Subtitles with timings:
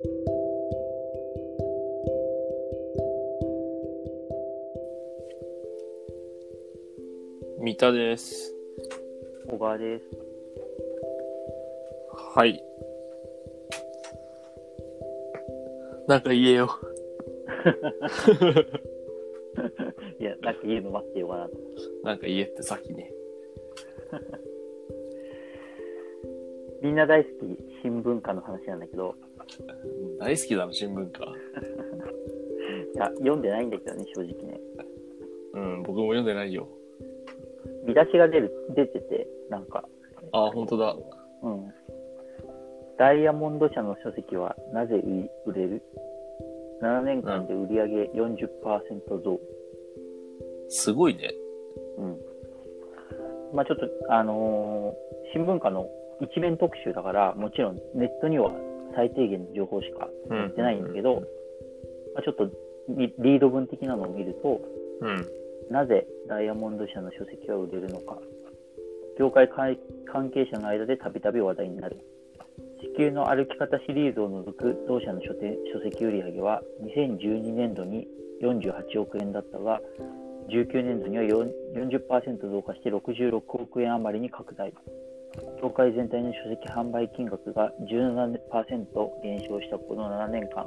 [0.00, 0.06] 三
[7.76, 8.54] 田です。
[9.48, 10.04] 小川です。
[12.14, 12.62] はい。
[16.06, 16.70] なんか言えよ。
[20.20, 21.58] いや、なんか言うの待ってようかなと。
[22.04, 23.12] なんか言えってさっきね。
[26.82, 29.16] みんな大好き新聞課の話なんだけど、
[30.18, 31.24] 大好きだな、新聞か。
[32.94, 34.60] いや、読んでないんだけどね、正直ね。
[35.54, 36.68] うん、僕も読んでないよ。
[37.84, 39.88] 見出しが出る、出てて、なんか、
[40.32, 40.96] あ、本当だ。
[41.42, 41.72] うん。
[42.98, 45.02] ダイヤモンド社の書籍はなぜ
[45.46, 45.82] 売れる
[46.82, 49.40] ?7 年間で売り上げ40%増。
[50.68, 51.32] すごいね。
[51.96, 52.18] うん。
[53.54, 55.86] まあちょっと、あのー新聞課の
[56.20, 58.50] 一面特集だから、もちろんネットには
[58.98, 61.22] 最低限の情報しかうん載ってないんだけど、
[62.14, 62.50] まあ、ちょっと
[62.88, 64.60] リリード文的なのを見ると、
[65.00, 65.24] うん。
[65.70, 68.18] なぜダイヤモンド社の書籍は売れるのか、
[69.18, 69.76] 業界関
[70.10, 71.98] 関係者の間でたびたび話題になる。
[72.80, 78.08] 地球の歩き方シリーズを除く同社の書店書籍売上は2012年度に
[78.42, 79.80] 48億円だったが、
[80.50, 84.72] 19年度には4 40%増加して66億円余りに拡大。
[85.62, 90.66] 業界全体の書籍販売金額が17%減少したこの7年間、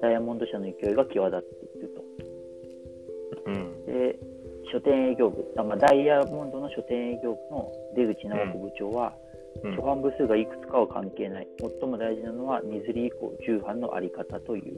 [0.00, 2.04] ダイヤモンド社の勢いが際立っていると。
[3.46, 3.86] うん。
[3.86, 4.18] で
[4.70, 9.28] 書店営業部、あまあ、ダイヤモンドの書店営業部の出口直子部長は、うん
[9.64, 14.76] 初版部数がいくつかは関係ない、最も大事なのは2釣り以降重版のあり方という。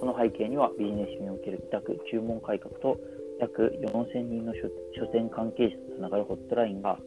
[0.00, 2.98] この背景にはビジネスにおける委託、注文改革と
[3.38, 4.62] 約4000人の書
[4.98, 6.98] 書店関係者とつながるホットラインが。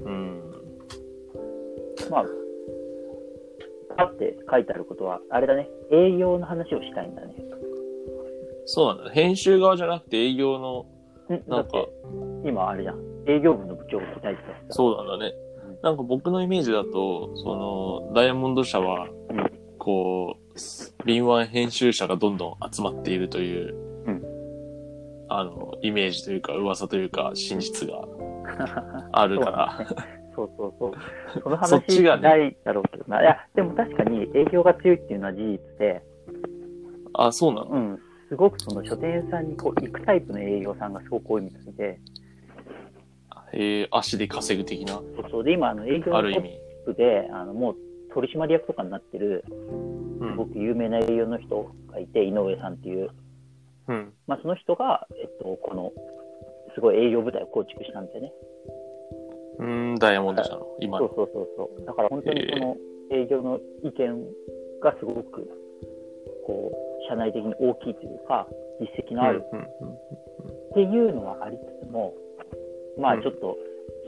[0.00, 0.40] うん。
[2.10, 2.24] まあ、
[3.96, 7.34] パって書いてあることは、あれだね、営業の話をしたいんだね。
[8.66, 9.10] そうなんだ。
[9.10, 10.86] 編集側じゃなくて営業の、
[11.48, 11.86] なんか、
[12.44, 14.74] 今あれじゃん、営業部の部長が答えてた。
[14.74, 15.32] そうなんだね
[15.66, 15.78] うん。
[15.82, 17.56] なんか僕のイメージだと、そ
[18.08, 23.74] の、ダイヤモンド社は、うんこう、敏腕編集者がどんどん集まっているという、
[24.06, 24.22] うん
[25.28, 28.06] あの、イメージというか、噂というか、真実が
[29.12, 29.86] あるから、
[30.34, 30.92] そうそうそう。
[31.42, 33.22] その話ないだろうけどな。
[33.22, 36.02] いや、でも確かに営業が強いっていうのは事実で、
[37.14, 37.70] あ、そうなの？
[37.70, 37.98] うん、
[38.28, 42.00] すごくその書店さんにこう行くタイプの営業さんがすごく多いみたいで、
[43.52, 46.64] えー、足で稼ぐ的な、そうそうで、今、あの営業のトッ。
[46.84, 47.76] プで、あのもう
[48.12, 49.44] 取締役とかになってる、
[50.20, 50.30] うん。
[50.30, 53.10] すごく有名な営業の人がいて、井上さんっていう、
[53.88, 54.12] うん。
[54.26, 55.92] まあ、その人が、えっと、この、
[56.74, 58.32] すごい営業部隊を構築したんだよね。
[59.58, 61.08] うーん、ダイヤモンド社の、今の。
[61.08, 61.86] そうそうそうそう。
[61.86, 62.76] だから本当にその
[63.10, 64.26] 営業の意見
[64.82, 65.48] がすごく、
[66.46, 68.48] こう、社内的に大きいというか、
[68.80, 72.14] 実績のあるっていうのはありつつも、
[72.98, 73.56] まうんあちょっと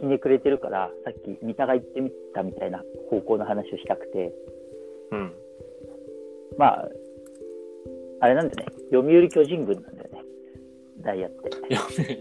[0.00, 4.32] ひねくれてるから、さっき三田が言ってみたみたいな方向の話をしたくて、
[5.12, 5.19] うん。
[5.19, 5.32] うん。
[6.59, 6.88] まあ、
[8.21, 10.06] あれなんだよね、読売巨人軍なんだよね、
[11.06, 11.50] ダイヤって。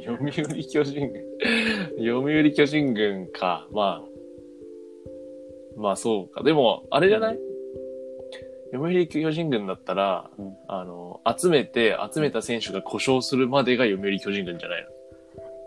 [0.05, 0.31] 読売
[0.63, 1.21] 巨人軍。
[1.97, 3.67] 読売巨人軍か。
[3.71, 4.07] まあ。
[5.75, 6.43] まあそうか。
[6.43, 7.39] でも、あれじゃない？
[8.71, 14.87] 読売巨人軍だったら、うんあの、集めて、集めた選手が故障するまでが読売巨人軍じゃない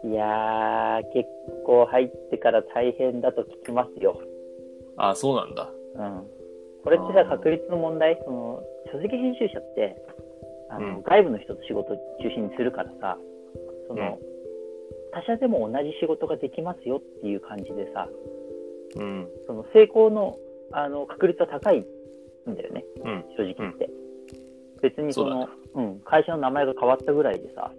[0.04, 0.12] の？
[0.12, 1.28] いやー、結
[1.66, 4.20] 構入ってから大変だと聞きますよ。
[4.96, 5.70] あ、そうなんだ。
[5.96, 6.26] うん。
[6.84, 8.18] これってさ、確率の問題？
[8.24, 8.62] その、
[8.92, 9.96] 書籍編集者って、
[10.70, 13.18] あの、うん外部の人と仕事中心にするからさ、
[13.88, 14.38] その、うん
[15.10, 18.08] 他社でも同じ仕事ができますよっていう感じでさ、
[18.96, 19.28] うん。
[19.46, 20.36] その成功の
[20.70, 23.24] あの確率は高いんだよね、うん。
[23.36, 23.88] 正直言って。
[24.82, 27.72] 別にそのそううん、会社の名前が変わったぐらいでさ、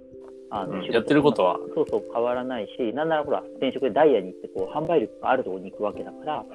[0.52, 6.46] あうんやってることはそうそう変わらないし、なんならほら、転職でダイヤに行ってこう販売力があるところに行くわけだから、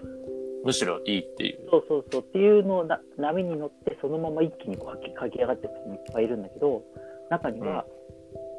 [0.65, 1.69] むしろいいっていう。
[1.71, 6.83] そうそうそうっていうのをな波に乗って、そのまま一気にこう駆け駆け上がってる人もいっぱいいるんだけど、
[7.31, 7.85] 中には、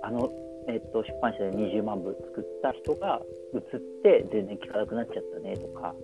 [0.04, 0.32] あの、
[0.68, 3.22] えっと、出版社で20万部作った人が
[3.54, 5.96] 移って全然効かなくなっちゃったねとか、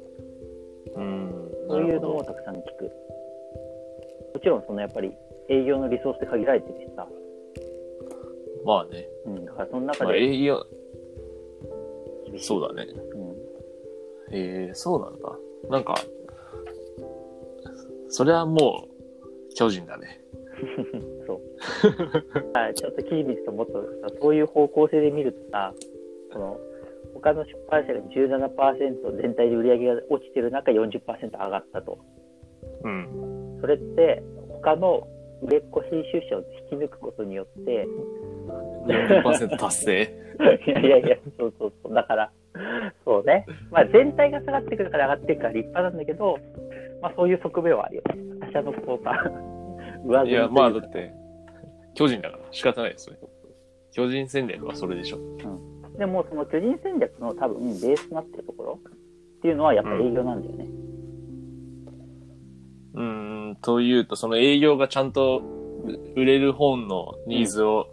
[0.95, 1.51] うん。
[1.69, 2.91] そういうのもたくさん聞く。
[4.33, 5.11] もちろん、そのやっぱり
[5.49, 7.07] 営業のリソースって限られてるしさ、
[8.63, 9.07] どまあね。
[9.25, 10.65] うん、だからその中まあで営業。
[12.37, 12.91] そうだね。
[13.13, 13.31] うん。
[14.31, 15.37] ええそうなんだ。
[15.69, 15.95] なんか、
[18.09, 20.21] それはもう、巨人だね。
[21.27, 21.41] そう。
[22.53, 25.73] あちょっとキービスともっとさ、そういう方向性で見るとさ、
[26.31, 26.59] その、
[27.13, 31.99] 他の出版社が17%全体で売り上げが落ちてる中40%上がったと。
[32.83, 33.57] うん。
[33.61, 35.07] それって、他の
[35.41, 37.87] 売れっ子編集者を引き抜くことによって、
[38.87, 40.21] 40%達成？
[40.67, 41.93] いやいやいや、そうそうそう。
[41.93, 42.31] だから、
[43.11, 43.45] そうね。
[43.69, 46.37] まあ全体が下がってくるから上がっていくから立派なんだけど、
[47.01, 48.15] まあそういう側面はあるよね。
[48.39, 49.11] 他社のこうさ、
[50.07, 51.13] 上積みといや、かまあだって、
[51.93, 53.17] 巨人だから仕方ないですよ。
[53.91, 55.19] 巨人戦略はそれでしょ。
[55.97, 58.79] でもその巨人戦略の多分ベースとなってるところ
[59.37, 60.67] っていうのはやっぱ営業なんだよね。
[62.93, 63.03] うー
[63.51, 65.41] ん、というと、その営業がちゃんと
[66.15, 67.87] 売れる本のニーズを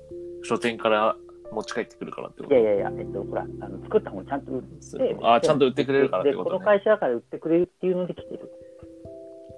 [0.44, 1.16] 書店から
[1.52, 6.58] 持ち帰ってくるからってこといやいやいや、えっと、ほら、あの作った本ちゃんと売って、あ、ちゃんと売ってくれるからってで、ことね。
[6.58, 8.50] この会社だから売ってくれるっていうので来てる。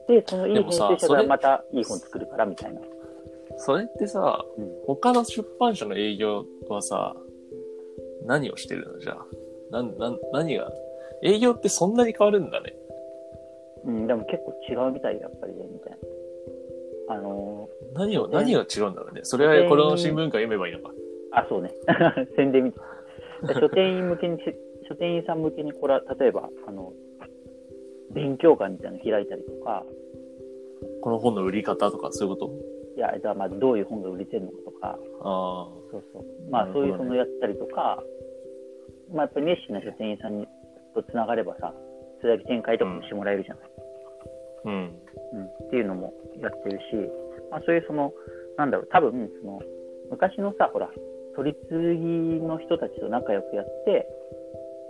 [0.09, 2.81] で、そのいい編集者がまたいい本作るからみたいな。
[3.57, 7.15] それってさ、うん他の出版社の営業はさ、
[8.27, 8.99] 何をしてるの？
[8.99, 9.27] じゃあ。
[9.71, 10.73] なん、なん、何が、
[11.23, 12.75] 営業ってそんなに変わるんだね。
[13.85, 17.15] うん、でも結構違うみたいよやっぱりね、みたいな。
[17.15, 19.21] あの何を、ね何が違うんだろうね。
[19.25, 20.93] それはこれの新聞から読めばいいのか。
[21.33, 21.71] ーあ、そうね。
[22.37, 23.61] 宣伝みたい。
[23.61, 24.39] 書店員向けに、
[24.89, 26.93] 書店員さん向けに、これは例えば、あの、
[28.13, 29.85] 勉強会みたいなの開いたりとか、
[31.03, 32.53] この本の売り方とかそういうこと？
[32.97, 36.25] いや、じゃあまあどういう本が売れてるのかとか、あそうそう。
[36.51, 38.03] まあねそういうそのやったりとか、
[39.13, 40.49] まあやっぱり熱心な書店員さんに
[40.95, 41.73] とつながればさ、
[42.21, 43.65] それだけ展開とかもしてもらえるじゃない。
[43.65, 44.69] あ。
[44.69, 44.75] うん。
[45.33, 46.85] うん、っていうのもやってるし、
[47.51, 48.13] まあ、そういうその、
[48.57, 49.61] なんだろう、多分その
[50.11, 50.91] 昔のさ、ほら、
[51.37, 54.07] 取り次ぎの人たちと仲良くやって、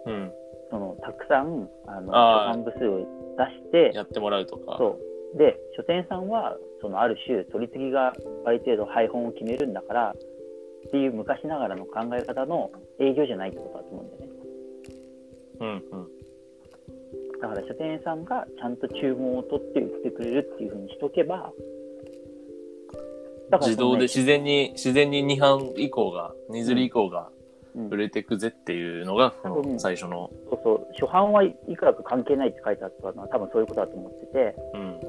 [0.06, 0.32] うん。
[0.70, 2.98] そのたくさんあの初版部数を
[3.36, 4.76] 出して、やってもらうとか。
[4.78, 4.98] そ
[5.34, 8.12] うで書店さんはそのある種、取り次ぎが
[8.44, 10.14] ある程度配本を決めるんだから
[10.86, 14.30] っていう昔ながらの考え方の営業じゃないってことだと思うんだよね。
[15.60, 16.08] うんうん。
[17.40, 21.52] だから書店さんがちゃんと注文を取って売ってくれるっていうふうにしとけば、
[23.50, 27.28] だから自動で自然に、自然に2版以降が、2釣り以降が
[27.74, 35.00] うん売れてくぜっていうのが、この多分最初の、そうそう、初版はいくらか関係ないって書いてあったのは多分そういうことだと思ってて、うん。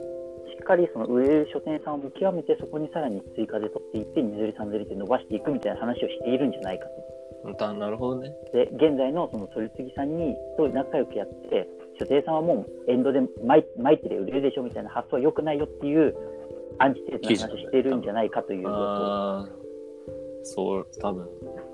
[0.51, 7.11] しっかりその売れる書店さんを見極めて、そこにさらに追加で取っていって、2釣り3釣りって伸ばしていくみたいな話をしているんじゃないかと。
[7.57, 8.31] だなるほどね。
[8.53, 11.67] で、現在のその取り次ぎさんにと仲良くやって、
[11.99, 16.15] 書店さんはもうエンドで巻いてで売れるでしょみたいな発想は良くないよっていう
[16.81, 18.63] アンチテーズな話をしてるんじゃないかという
[20.43, 21.27] そう、多分、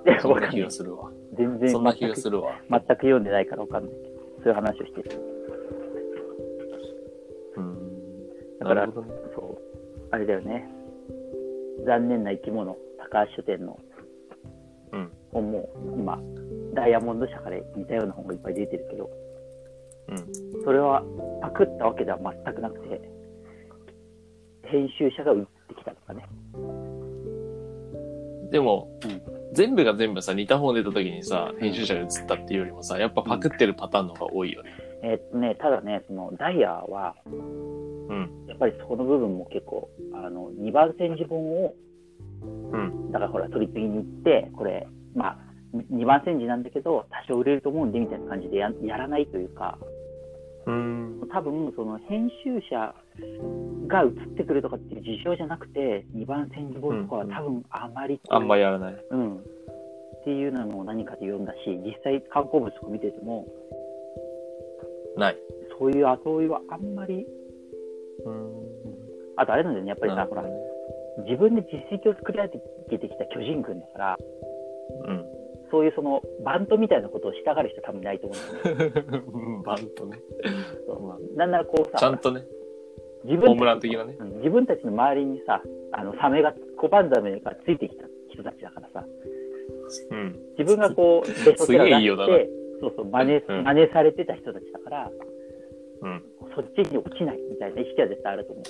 [0.04, 1.10] でそんな気がするわ。
[1.34, 2.60] 全然そんな気がするわ。
[2.70, 5.22] 全く読んでないからわかんないけど、そういう話をしてる。
[7.56, 7.78] うん。
[8.60, 8.94] だからね。
[9.36, 9.58] そう、
[10.12, 10.70] あれだよね。
[11.86, 13.80] 残念な生き物、高橋書店の
[14.92, 15.12] うん。
[15.32, 16.20] 本も今、
[16.74, 19.10] ダイヤモンド社から似たような本がいっぱい出てるけど、
[20.10, 20.64] うん。
[20.64, 21.04] それは
[21.42, 23.02] パクったわけでは全くなくて、
[24.68, 26.26] 編集者が売ってきたとかね。
[28.52, 34.72] でも、うん全部が全部さ、似た本出た時にさ、編集者が映ったっていうよりもさ、やっぱパクってるパターンの方が多いよね。
[35.04, 38.46] えーっとね、ただね、そのダイヤは、うん。
[38.48, 41.74] やっぱりそこの部分も結構、あの、2番煎じ本を、
[42.44, 43.12] うん。
[43.12, 45.38] だからほら、取り次ぎに行って、これ、まあ、
[45.92, 49.88] 2番煎じなんだけど、多少売れると思うんで、みたいな感じでややらないというか、うん。
[50.68, 52.94] 多分その編集者
[53.88, 59.06] が映ってくるとかっていう事象じゃなくて、2番煎じ本とかは多分あまりこう、あんまやらない。
[59.12, 59.38] うん。
[59.38, 59.40] っ
[60.26, 63.46] ていうのも何かで読んだし、実際観光物とか見てても、
[65.16, 65.38] ない。
[65.80, 67.26] そういう後追いはあんまり、
[68.26, 68.52] うん。
[69.38, 70.44] あとあれなんだよね、やっぱりさ、ほら
[71.26, 72.50] 自分で実績を作り上
[72.90, 74.18] げてきた巨人軍だから、
[75.06, 75.37] うん。
[75.72, 79.64] そういうそのバントみたいなことをしたがる人は多分いないと思うんだよ ね。
[79.66, 80.20] バンとね。
[81.36, 82.44] なんならこうさちゃん、とね、
[83.24, 84.16] 自分ホームラン的なね。
[84.20, 89.06] うん自分たちの周りにさ、あのサメが、小判ザメがついてきた人たちだからさ、
[90.12, 90.36] うん。
[90.58, 92.48] 自分がこう、ベストセラー
[92.80, 95.12] そうそう、真似、うん真似されてた人たちだから、
[96.02, 96.24] うん。
[96.56, 98.66] そっちに落ちないみたいな意識は絶対あると思う。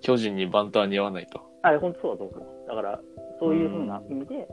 [0.00, 1.40] 巨人にバントは似合わないと。
[1.62, 2.68] あれ、本当そうだと思う。
[2.68, 3.00] だから、
[3.40, 4.48] そういうふうな意味で、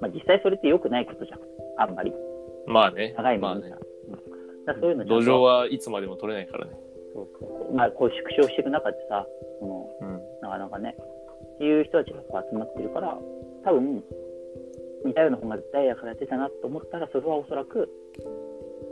[0.00, 1.40] まあ実際それって良くないことじゃん。
[1.78, 2.12] あんまり。
[2.66, 3.14] まあね。
[3.16, 3.68] 長い目にさ。
[3.68, 4.80] まあね。
[4.80, 6.72] そういうの土壌はいつまでも取れないからね。
[7.14, 9.26] そうまあ、こう縮小していく中でさ、
[9.60, 10.20] そのうん。
[10.42, 10.96] なかなかね、
[11.54, 13.18] っていう人たちが集まってるから、
[13.64, 14.02] 多分
[15.04, 17.88] 似たような本がダイヤから出たなと思ったら、それはおそらく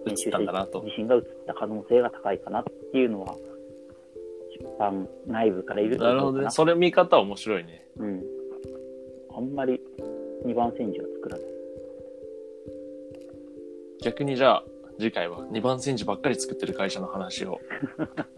[0.06, 0.82] 映ったんだなと。
[0.82, 3.36] 自身が映った可能性が高いかなっていうのは、
[4.58, 6.14] 出版内部からいると思うかな。
[6.14, 6.50] なるほどね。
[6.50, 7.86] それ見方面白いね。
[7.98, 8.22] うん。
[9.36, 9.80] あんまり
[10.44, 11.46] 2番煎じは作らない。
[14.02, 14.64] 逆にじゃあ、
[14.98, 17.60] 次回は2番煎じばっかり作ってる会社の話を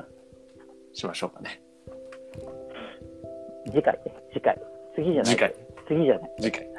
[0.92, 1.62] しましょうかね。
[3.66, 4.58] 次回ね、次回。
[4.94, 5.24] 次じゃない。
[5.24, 5.54] 次回、
[5.88, 6.30] 次じゃない。
[6.40, 6.70] 次回。